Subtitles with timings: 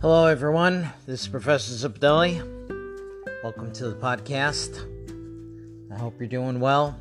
[0.00, 0.88] Hello, everyone.
[1.06, 2.36] This is Professor Zipdelli.
[3.42, 4.84] Welcome to the podcast.
[5.92, 6.96] I hope you're doing well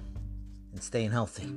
[0.72, 1.54] and staying healthy.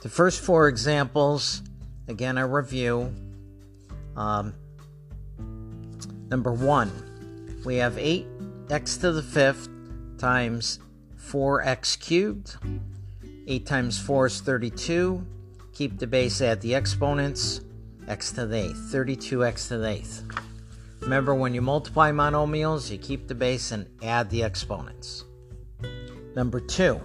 [0.03, 1.63] The first four examples,
[2.09, 3.15] again, a review.
[4.17, 4.55] Um,
[6.31, 6.91] number one,
[7.65, 9.69] we have 8x to the fifth
[10.19, 10.79] times
[11.19, 12.57] 4x cubed.
[13.47, 15.27] 8 times 4 is 32.
[15.75, 17.61] Keep the base at the exponents.
[18.09, 18.93] x to the eighth.
[18.93, 20.25] 32x to the eighth.
[21.01, 25.25] Remember, when you multiply monomials, you keep the base and add the exponents.
[26.37, 27.01] Number two,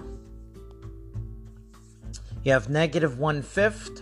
[2.43, 4.01] you have negative one fifth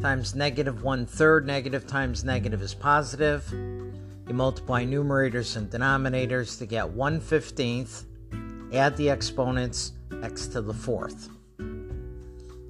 [0.00, 1.46] times negative one third.
[1.46, 3.46] Negative times negative is positive.
[3.52, 8.04] You multiply numerators and denominators to get 1 15th.
[8.72, 11.28] Add the exponents, x to the fourth.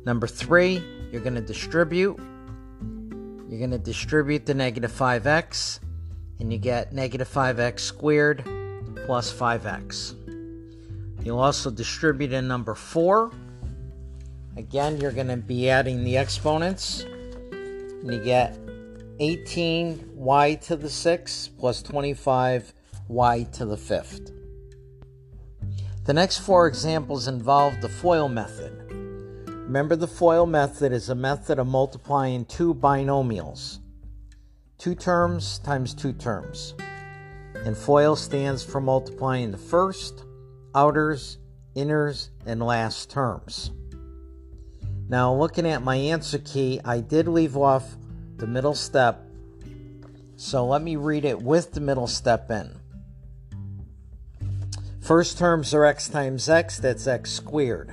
[0.07, 2.19] Number three, you're going to distribute.
[3.49, 5.81] You're going to distribute the negative 5x
[6.41, 8.45] and you get negative 5x squared
[9.07, 10.17] plus 5x.
[11.25, 13.31] You'll also distribute in number 4.
[14.57, 17.03] Again, you're going to be adding the exponents.
[17.03, 18.59] And you get
[19.19, 24.33] 18y to the 6th plus 25y to the 5th.
[26.07, 28.73] The next four examples involve the FOIL method.
[29.47, 33.79] Remember, the FOIL method is a method of multiplying two binomials
[34.81, 36.75] two terms times two terms.
[37.67, 40.25] And FOIL stands for multiplying the first,
[40.75, 41.37] outers,
[41.77, 43.71] inners, and last terms.
[45.09, 47.97] Now, looking at my answer key, I did leave off
[48.37, 49.21] the middle step.
[50.37, 52.79] So let me read it with the middle step in.
[55.03, 57.93] First terms are x times x, that's x squared.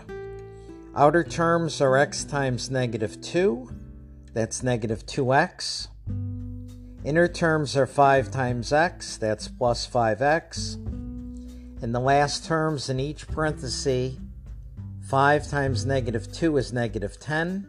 [0.95, 3.69] Outer terms are x times negative 2,
[4.33, 5.89] that's negative 2x.
[7.07, 10.73] Inner terms are 5 times x, that's plus 5x.
[11.81, 14.17] And the last terms in each parenthesis,
[15.03, 17.65] 5 times negative 2 is negative 10.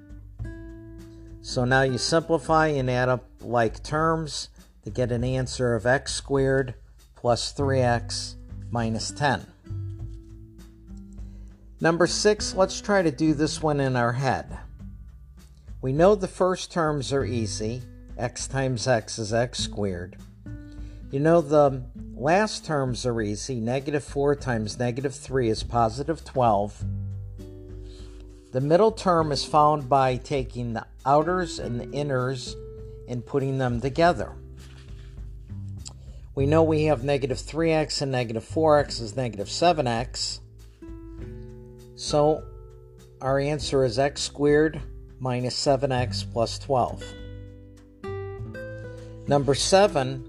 [1.40, 4.48] So now you simplify and add up like terms
[4.82, 6.74] to get an answer of x squared
[7.14, 8.34] plus 3x
[8.72, 9.46] minus 10.
[11.80, 14.58] Number 6, let's try to do this one in our head.
[15.80, 17.82] We know the first terms are easy
[18.18, 20.16] x times x is x squared.
[21.10, 21.82] You know, the
[22.14, 23.60] last terms are easy.
[23.60, 26.84] Negative 4 times negative 3 is positive 12.
[28.52, 32.54] The middle term is found by taking the outers and the inners
[33.08, 34.32] and putting them together.
[36.34, 40.40] We know we have negative 3x and negative 4x is negative 7x.
[41.96, 42.44] So
[43.20, 44.80] our answer is x squared
[45.20, 47.02] minus 7x plus 12.
[49.28, 50.24] Number seven,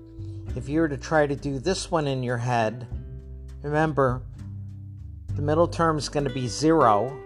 [0.57, 2.85] if you were to try to do this one in your head,
[3.61, 4.21] remember
[5.37, 7.17] the middle term is going to be zero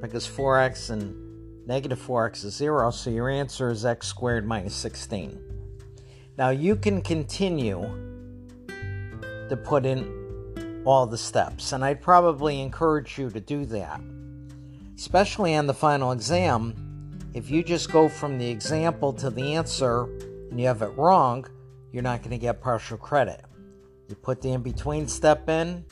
[0.00, 5.38] because 4x and negative 4x is zero, so your answer is x squared minus 16.
[6.38, 7.82] Now you can continue
[9.50, 14.00] to put in all the steps, and I'd probably encourage you to do that,
[14.96, 17.18] especially on the final exam.
[17.34, 20.08] If you just go from the example to the answer,
[20.50, 21.46] and you have it wrong,
[21.92, 23.44] you're not going to get partial credit.
[24.08, 25.84] You put the in between step in,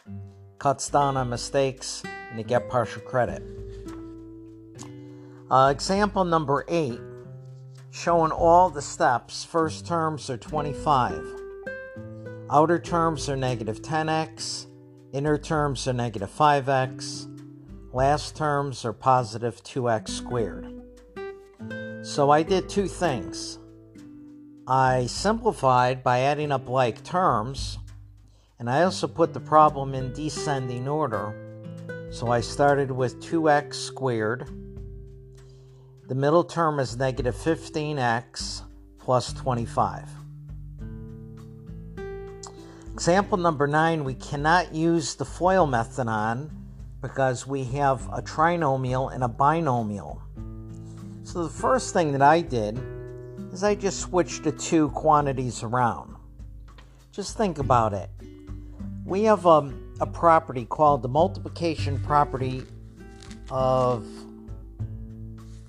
[0.58, 3.42] cuts down on mistakes, and you get partial credit.
[5.50, 7.00] Uh, example number eight,
[7.90, 9.44] showing all the steps.
[9.44, 11.24] First terms are 25.
[12.50, 14.66] Outer terms are negative 10x.
[15.12, 17.26] Inner terms are negative 5x.
[17.92, 20.74] Last terms are positive 2x squared.
[22.02, 23.58] So I did two things.
[24.70, 27.78] I simplified by adding up like terms,
[28.58, 31.32] and I also put the problem in descending order.
[32.10, 34.46] So I started with 2x squared.
[36.06, 38.60] The middle term is negative 15x
[38.98, 40.06] plus 25.
[42.92, 46.50] Example number 9, we cannot use the FOIL method on
[47.00, 50.20] because we have a trinomial and a binomial.
[51.22, 52.78] So the first thing that I did
[53.64, 56.14] I just switched the two quantities around.
[57.12, 58.08] Just think about it.
[59.04, 62.62] we have um, a property called the multiplication property
[63.50, 64.06] of.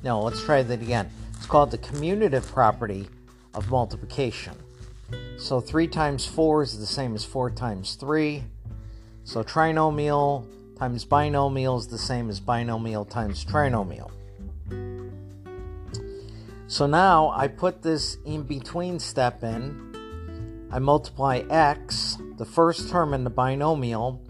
[0.03, 1.09] No, let's try that again.
[1.35, 3.07] It's called the commutative property
[3.53, 4.53] of multiplication.
[5.37, 8.43] So 3 times 4 is the same as 4 times 3.
[9.23, 10.45] So trinomial
[10.77, 14.11] times binomial is the same as binomial times trinomial.
[16.69, 20.67] So now I put this in between step in.
[20.71, 24.21] I multiply x, the first term in the binomial,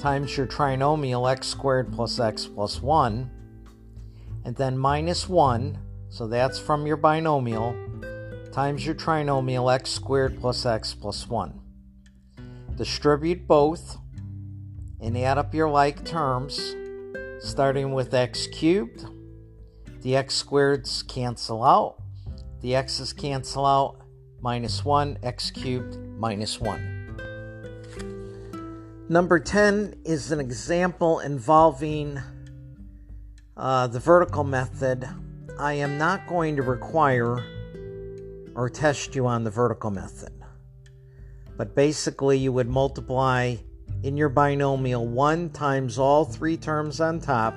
[0.00, 3.30] times your trinomial x squared plus x plus 1,
[4.44, 5.78] and then minus 1,
[6.08, 7.76] so that's from your binomial,
[8.50, 11.60] times your trinomial x squared plus x plus 1.
[12.74, 13.96] Distribute both
[15.00, 16.74] and add up your like terms,
[17.38, 19.06] starting with x cubed.
[20.06, 21.96] The x squareds cancel out.
[22.60, 24.02] The x's cancel out.
[24.40, 27.16] Minus 1, x cubed, minus 1.
[29.08, 32.20] Number 10 is an example involving
[33.56, 35.08] uh, the vertical method.
[35.58, 37.44] I am not going to require
[38.54, 40.32] or test you on the vertical method.
[41.56, 43.56] But basically, you would multiply
[44.04, 47.56] in your binomial 1 times all three terms on top,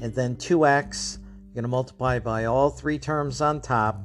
[0.00, 1.18] and then 2x,
[1.54, 4.02] you're going to multiply by all three terms on top,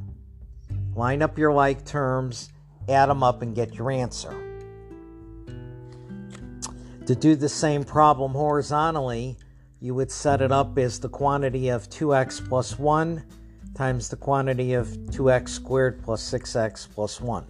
[0.94, 2.50] line up your like terms,
[2.88, 4.30] add them up, and get your answer.
[7.08, 9.36] To do the same problem horizontally,
[9.80, 13.24] you would set it up as the quantity of 2x plus 1
[13.74, 17.48] times the quantity of 2x squared plus 6x plus 1.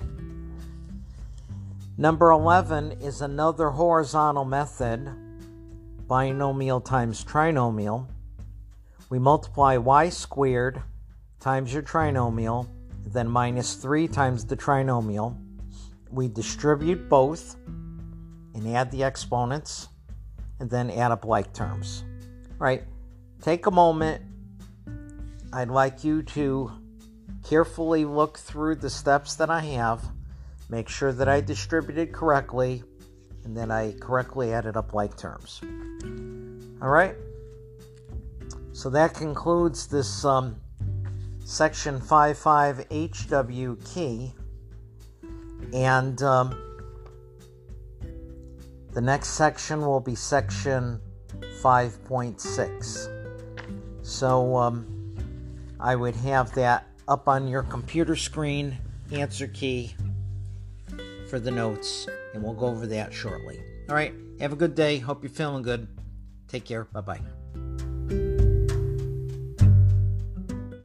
[1.97, 5.13] Number 11 is another horizontal method,
[6.07, 8.07] binomial times trinomial.
[9.09, 10.81] We multiply y squared
[11.39, 12.67] times your trinomial,
[13.06, 15.35] then minus 3 times the trinomial.
[16.11, 19.89] We distribute both and add the exponents,
[20.59, 22.03] and then add up like terms.
[22.51, 22.83] All right,
[23.41, 24.21] take a moment.
[25.53, 26.71] I'd like you to
[27.44, 30.03] carefully look through the steps that I have
[30.69, 32.83] make sure that I distributed correctly,
[33.44, 35.61] and then I correctly added up like terms.
[36.81, 37.15] All right.
[38.79, 40.55] So that concludes this um,
[41.43, 44.33] section 55 HW key.
[45.73, 46.57] And um,
[48.93, 51.01] the next section will be section
[51.61, 53.09] 5.6.
[54.01, 55.13] So um,
[55.77, 58.77] I would have that up on your computer screen,
[59.11, 59.93] answer key
[61.29, 63.59] for the notes, and we'll go over that shortly.
[63.89, 64.99] All right, have a good day.
[64.99, 65.85] Hope you're feeling good.
[66.47, 66.85] Take care.
[66.85, 67.19] Bye bye.